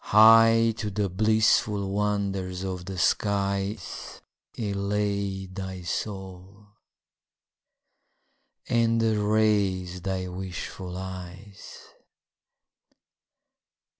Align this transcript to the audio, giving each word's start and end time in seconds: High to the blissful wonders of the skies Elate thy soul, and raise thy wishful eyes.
High 0.05 0.73
to 0.77 0.89
the 0.89 1.09
blissful 1.09 1.91
wonders 1.91 2.63
of 2.63 2.85
the 2.85 2.97
skies 2.97 4.19
Elate 4.57 5.53
thy 5.53 5.83
soul, 5.83 6.69
and 8.67 8.99
raise 9.03 10.01
thy 10.01 10.27
wishful 10.27 10.97
eyes. 10.97 11.93